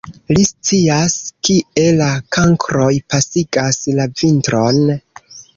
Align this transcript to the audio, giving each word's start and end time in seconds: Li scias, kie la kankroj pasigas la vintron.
Li 0.35 0.43
scias, 0.51 1.17
kie 1.49 1.85
la 1.99 2.09
kankroj 2.37 2.89
pasigas 3.15 3.81
la 4.01 4.09
vintron. 4.23 4.85